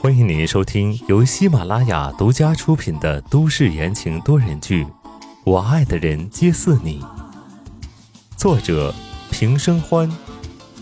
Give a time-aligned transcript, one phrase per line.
[0.00, 4.84] 欢迎您收听由喜马拉雅独家出品的都市言情多人剧
[5.44, 7.00] 《我爱的人皆似你》，
[8.36, 8.92] 作者
[9.30, 10.10] 平生欢，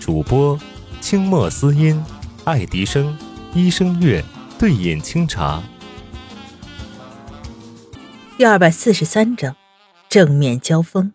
[0.01, 0.59] 主播
[1.03, 2.03] 清墨思音、
[2.45, 3.15] 爱迪生、
[3.53, 4.25] 医生月、
[4.59, 5.63] 对饮清茶。
[8.39, 9.55] 第二百四十三章，
[10.09, 11.13] 正面交锋。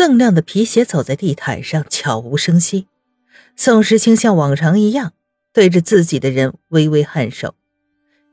[0.00, 2.86] 锃亮的皮鞋走在地毯上，悄无声息。
[3.54, 5.12] 宋时清像往常一样，
[5.52, 7.54] 对着自己的人微微颔首，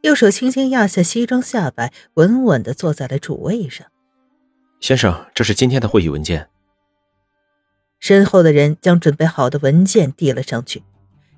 [0.02, 3.86] 右手轻轻压下西装下摆，稳稳的坐在了主位上。
[4.80, 6.48] 先生，这是今天的会议文件。
[8.00, 10.84] 身后的人将准备好的文件递了上去，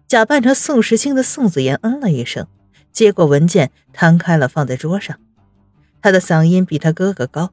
[0.08, 2.46] 假扮成宋时清的宋子言嗯了一声，
[2.92, 5.18] 接过文件，摊开了放在桌上。
[6.04, 7.52] 他的嗓音比他哥哥高。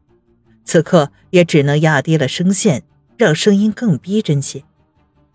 [0.66, 2.82] 此刻也只能压低了声线，
[3.16, 4.64] 让声音更逼真些。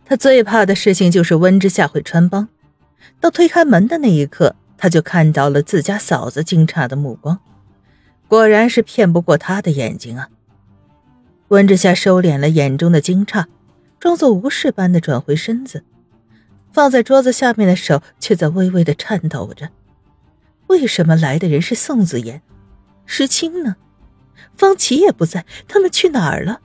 [0.06, 2.50] 他最怕的事情就是温之夏会穿帮。
[3.20, 7.40] 到推开门的那一刻，他就看到了自家嫂子惊诧的目光，
[8.28, 10.30] 果然是骗不过他的眼睛啊！
[11.48, 13.46] 温之夏收敛了眼中的惊诧，
[14.00, 15.84] 装作无事般的转回身子，
[16.74, 19.70] 放在桌子下面的手却在微微的颤抖着。
[20.68, 22.42] 为什么来的人是宋子言？
[23.06, 23.78] 石青呢？
[24.56, 26.60] 方琦也不在，他们去哪儿了？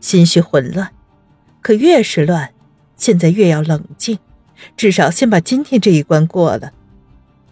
[0.00, 0.92] 心绪混乱，
[1.62, 2.52] 可越是乱，
[2.96, 4.18] 现在越要冷静，
[4.76, 6.72] 至少先把今天这一关过了。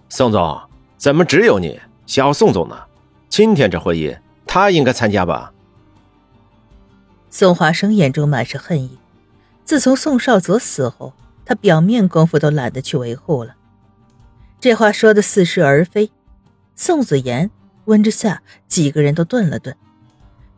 [0.09, 0.61] 宋总，
[0.99, 1.81] 怎么只有你？
[2.05, 2.77] 小宋总呢？
[3.29, 4.15] 今天这会议
[4.47, 5.53] 他应该参加吧？
[7.31, 8.99] 宋华生眼中满是恨意。
[9.65, 11.15] 自从宋少泽死后，
[11.47, 13.55] 他表面功夫都懒得去维护了。
[14.61, 16.11] 这话说的似是而非。
[16.77, 17.51] 宋子言。
[17.87, 19.77] 温之夏几个人都顿了顿，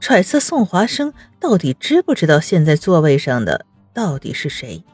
[0.00, 4.84] 揣测宋华生到底知不知道现在座位上的到底是谁。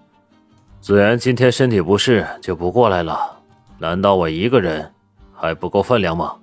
[0.80, 3.40] 子言今天身体不适，就不过来了。
[3.78, 4.92] 难道我一个人
[5.34, 6.36] 还不够分量吗？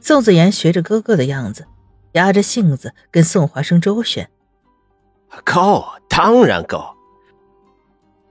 [0.00, 1.66] 宋子言学着哥哥的样子，
[2.12, 4.28] 压着性子跟宋华生周旋。
[5.44, 6.94] 够，当然够。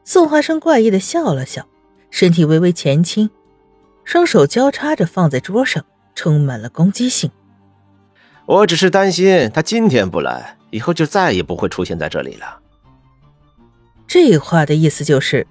[0.04, 1.68] 宋华生怪异的笑了笑，
[2.10, 3.30] 身体微微前倾。
[4.06, 5.84] 双手交叉着放在桌上，
[6.14, 7.30] 充满了攻击性。
[8.46, 12.60] 我只是担心他今天不来，以后就再也不会出现在这里了。
[14.08, 15.48] 这话的意思就是，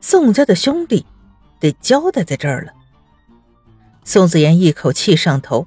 [0.00, 1.04] 宋家的兄弟
[1.60, 2.72] 得交代在这儿了。
[4.02, 5.66] 宋子言一口气上头，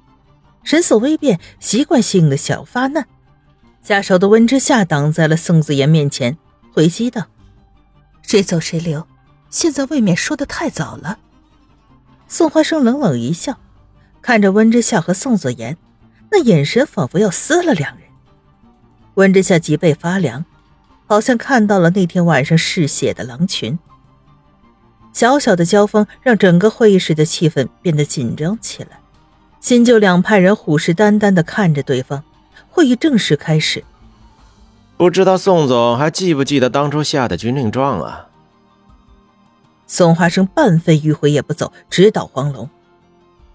[0.64, 3.06] 神色微变，习惯性的小发难。
[3.82, 6.36] 下手的温之夏挡在了宋子言面前，
[6.72, 7.26] 回击道
[8.22, 9.06] ：“谁走谁留，
[9.50, 11.18] 现在未免说的太早了。”
[12.30, 13.58] 宋华生冷冷一笑，
[14.22, 15.76] 看着温之夏和宋子言，
[16.30, 18.04] 那眼神仿佛要撕了两人。
[19.14, 20.44] 温之夏脊背发凉，
[21.08, 23.76] 好像看到了那天晚上嗜血的狼群。
[25.12, 29.00] 小小的交锋让整个会议室的气氛变得紧张起来，
[29.60, 32.22] 新旧两派人虎视眈眈地看着对方。
[32.68, 33.82] 会议正式开始。
[34.96, 38.28] 不知道宋总还记不记得当初下的军令状啊？
[39.90, 42.70] 宋华生半分迂回也不走，直捣黄龙。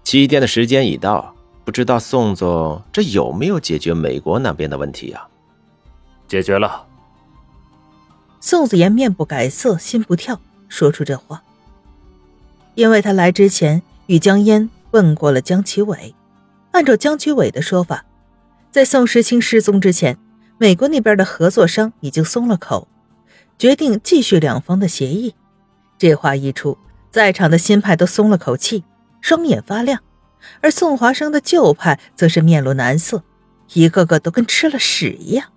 [0.04, 5.26] 七天的时间已到，不知道宋总这有没有解决美国那边的问题啊？
[6.28, 6.84] 解决了。
[8.38, 10.38] 宋子言面不改色，心不跳，
[10.68, 11.42] 说出这话，
[12.74, 16.14] 因为他来之前与江烟问过了江奇伟，
[16.72, 18.04] 按照江奇伟的说法，
[18.70, 20.18] 在宋时清失踪之前，
[20.58, 22.86] 美国那边的合作商已经松了口，
[23.58, 25.34] 决定继续两方的协议。
[25.98, 26.76] 这话一出，
[27.10, 28.84] 在场的新派都松了口气，
[29.20, 29.98] 双眼发亮；
[30.60, 33.22] 而宋华生的旧派则是面露难色，
[33.72, 35.52] 一个个都跟吃了屎一样。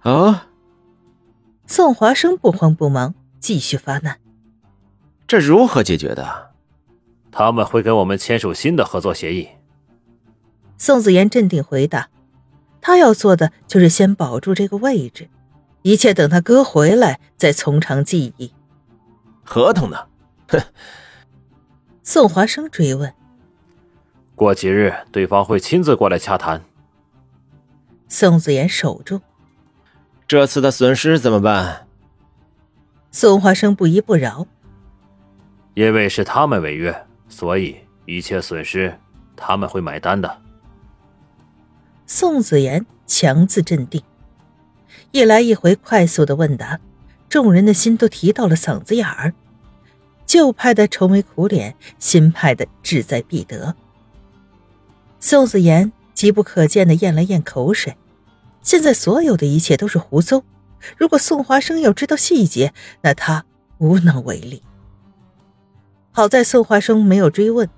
[0.00, 0.48] 啊！
[1.66, 4.18] 宋华生不慌不忙，继续发难
[5.28, 6.52] ：“这如何解决的？
[7.30, 9.48] 他们会跟我们签署新的合作协议。”
[10.78, 12.08] 宋子言镇定回答
[12.80, 15.28] ：“他要做的就是先保住这个位置，
[15.82, 18.52] 一切等他哥回来再从长计议。”
[19.48, 19.96] 合同呢？
[20.48, 20.60] 哼！
[22.02, 23.10] 宋华生追问。
[24.34, 26.62] 过几日，对方会亲自过来洽谈。
[28.08, 29.22] 宋子言守住。
[30.26, 31.86] 这次的损失怎么办？
[33.10, 34.46] 宋华生不依不饶。
[35.72, 39.00] 因为是他们违约，所以一切损失
[39.34, 40.42] 他们会买单的。
[42.06, 44.02] 宋子言强自镇定，
[45.10, 46.78] 一来一回快速的问答。
[47.28, 49.34] 众人的心都提到了嗓子眼儿，
[50.26, 53.74] 旧派的愁眉苦脸，新派的志在必得。
[55.20, 57.96] 宋子言急不可见的咽了咽口水，
[58.62, 60.42] 现在所有的一切都是胡诌。
[60.96, 62.72] 如果宋华生要知道细节，
[63.02, 63.44] 那他
[63.78, 64.62] 无能为力。
[66.12, 67.68] 好在宋华生没有追问。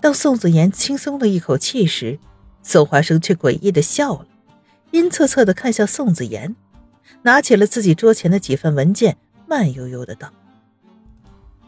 [0.00, 2.20] 当宋子言轻松了一口气时，
[2.62, 4.26] 宋华生却诡异的笑了，
[4.92, 6.54] 阴恻恻的看向宋子言，
[7.22, 9.16] 拿起了自己桌前的几份文件，
[9.46, 10.32] 慢悠悠的道：“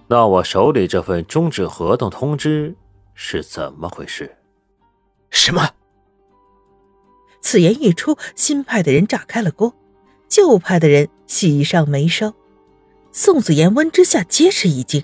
[0.08, 2.75] 那我手里这份终止合同通知
[3.14, 4.37] 是怎么回事？”
[5.31, 5.70] 什么？
[7.40, 9.75] 此言一出，新派的人炸开了锅，
[10.28, 12.34] 旧派的人喜上眉梢。
[13.12, 15.02] 宋子言、温之下皆是一惊。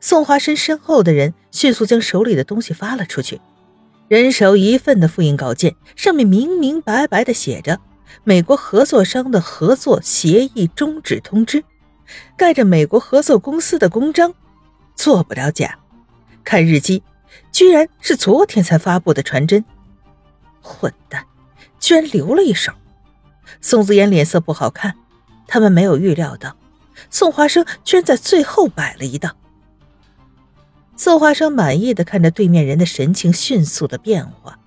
[0.00, 3.40] 宋华生身后的人迅速将手里的东西发了出去，
[4.08, 7.80] 人手一份的复印稿件，上面明明白白的写着
[8.24, 11.64] “美国合作商的合作协议终止通知”，
[12.36, 14.34] 盖着美国合作公司的公章，
[14.94, 15.78] 做不了假。
[16.44, 17.02] 看日期，
[17.50, 19.64] 居然是昨天才发布的传真。
[20.60, 21.24] 混蛋，
[21.78, 22.72] 居然留了一手！
[23.60, 24.94] 宋子言脸色不好看，
[25.46, 26.56] 他们没有预料到，
[27.10, 29.36] 宋华生居然在最后摆了一道。
[30.96, 34.58] 宋华生满意的看着对面人的神情迅速的变化，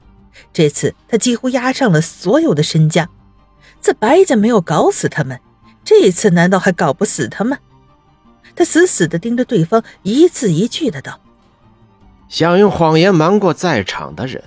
[0.52, 3.10] 这次他几乎压上了所有的身家。
[3.86, 5.40] 在白家没有搞死他们，
[5.84, 7.56] 这次难道还搞不死他们？
[8.56, 11.20] 他死死的盯着对方，一字一句的道
[12.28, 14.44] ：“想用谎言瞒过在场的人，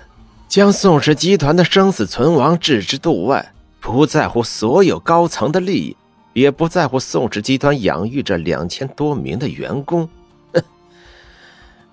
[0.49, 5.95] 将宋氏集团的生死存亡置之度外，不在乎所有高层的利益，
[6.33, 10.09] 也不在乎宋氏集团养育着两千多名的员工。”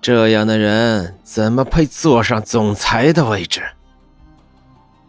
[0.01, 3.63] 这样的人怎么配坐上总裁的位置？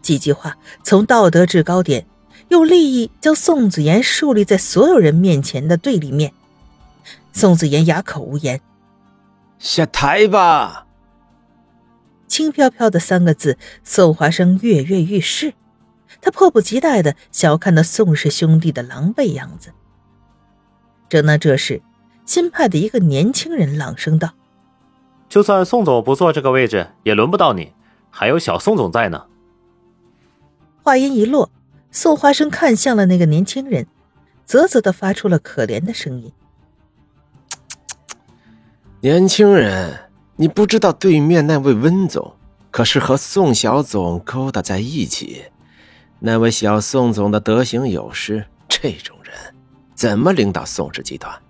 [0.01, 2.05] 几句话从道德制高点，
[2.49, 6.33] 用利益将宋子言树立在所有人面前的对立面。
[7.31, 8.59] 宋子言哑口无言。
[9.57, 10.87] 下台吧。
[12.27, 15.53] 轻飘飘的三个字，宋华生跃跃欲试。
[16.21, 19.71] 他迫不及待的想要看到宋氏兄弟的狼狈样子。
[21.07, 21.81] 正当这时，
[22.25, 24.31] 新派的一个年轻人朗声道。
[25.27, 27.73] 就算宋总不坐这个位置，也轮不到你，
[28.09, 29.25] 还有小宋总在呢。
[30.81, 31.51] 话音一落，
[31.91, 33.87] 宋花生看向了那个年轻人，
[34.45, 36.31] 啧啧的发出了可怜的声音
[39.01, 42.35] ：“年轻人，你不知道对面那位温总
[42.71, 45.45] 可是和宋小总勾搭在一起，
[46.19, 49.33] 那位小宋总的德行有失，这种人
[49.95, 51.41] 怎么领导宋氏集团？”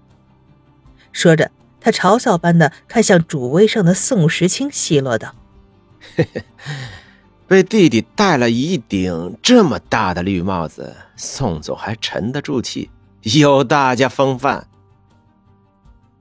[1.11, 1.51] 说着。
[1.81, 5.33] 他嘲笑般的看向主位上的宋时清，奚落道
[6.13, 6.43] ：“嘿嘿，
[7.49, 12.91] 被弟弟戴了一顶这么大的绿帽子，宋总还沉得住气，
[13.23, 14.67] 有大家风范。”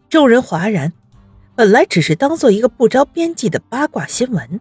[0.09, 0.95] 众人哗然，
[1.55, 4.59] 本来只是当做一个不着边际的八卦新闻，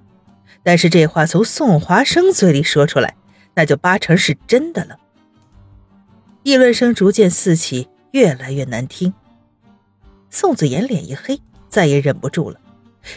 [0.61, 3.15] 但是这话从宋华生嘴里说出来，
[3.53, 4.97] 那就八成是真的了。
[6.43, 9.13] 议论声逐渐四起，越来越难听。
[10.29, 11.39] 宋子言脸一黑，
[11.69, 12.59] 再也忍不住了。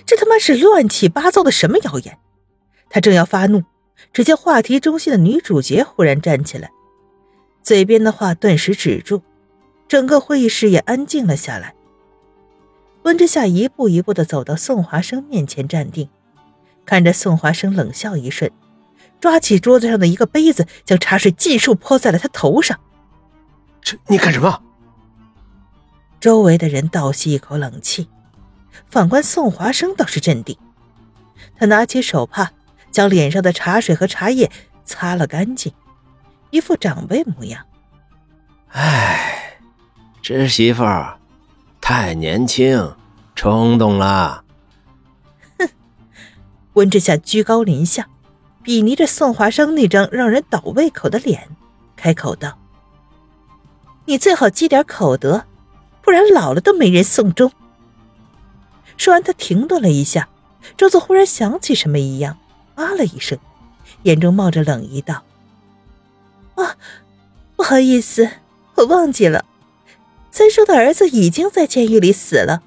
[0.06, 2.17] 这他妈是乱七八糟的什么谣言？
[2.90, 3.62] 他正要发怒，
[4.12, 6.70] 只见话题中心的女主角忽然站起来，
[7.62, 9.22] 嘴边的话顿时止住，
[9.88, 11.75] 整个会议室也安静了下来。
[13.04, 16.10] 温之夏一步一步的走到宋华生面前站定，
[16.84, 18.50] 看着宋华生冷笑一瞬，
[19.20, 22.78] 抓起桌子上的一个杯子，将茶水尽数泼在了他头上。
[23.81, 24.62] 这你干什么？
[26.20, 28.08] 周围的人倒吸一口冷气，
[28.91, 30.58] 反观宋华生倒是镇定。
[31.56, 32.53] 他拿起手帕，
[32.91, 34.51] 将脸上的茶水和茶叶
[34.85, 35.73] 擦了干净，
[36.51, 37.65] 一副长辈模样。
[38.69, 39.59] 唉，
[40.23, 40.85] 侄媳妇
[41.81, 42.94] 太年轻，
[43.35, 44.44] 冲动了。
[45.59, 45.69] 哼！
[46.75, 48.09] 温之夏居高临下，
[48.63, 51.49] 比拟着宋华生那张让人倒胃口的脸，
[51.97, 52.59] 开口道
[54.06, 55.47] ：“你最好积点口德。”
[56.03, 57.53] 不然老了都没人送终。
[58.97, 60.29] 说完，他停顿了一下，
[60.77, 62.37] 装作忽然想起什么一样，
[62.81, 63.39] 啊了一声，
[64.05, 65.22] 眼中冒着冷意道
[66.56, 66.77] ：“啊，
[67.55, 68.31] 不好意思，
[68.77, 69.44] 我忘记了，
[70.31, 72.63] 三叔的儿子已经在监狱里死了，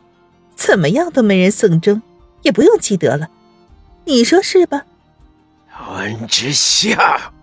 [0.55, 2.03] 怎么样都没人送终，
[2.43, 3.29] 也不用记得了，
[4.05, 4.85] 你说是吧？”
[5.89, 7.33] 温之夏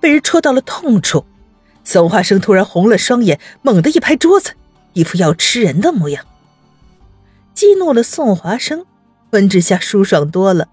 [0.00, 1.26] 被人戳到了痛处，
[1.84, 4.52] 宋华生突然红了双眼，猛地一拍桌子。
[4.94, 6.24] 一副要吃人的模样，
[7.52, 8.86] 激怒了宋华生。
[9.30, 10.68] 温之夏舒爽多了，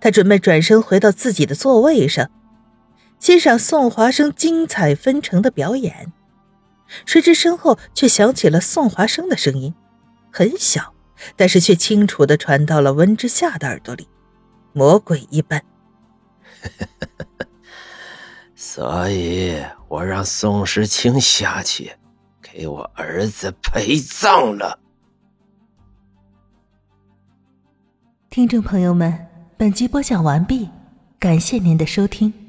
[0.00, 2.30] 他准备转身回到自己的座位上，
[3.18, 6.12] 欣赏宋华生精彩纷呈的表演。
[7.06, 9.74] 谁知身后却响起了宋华生的声音，
[10.30, 10.94] 很小，
[11.36, 14.08] 但是却清楚的传到了温之夏的耳朵里，
[14.72, 15.64] 魔鬼一般。
[18.54, 21.92] 所以我让宋时清下去，
[22.40, 24.78] 给我儿子陪葬了。
[28.30, 29.26] 听众朋友们，
[29.62, 30.68] 本集播讲完毕，
[31.20, 32.41] 感谢您的收听。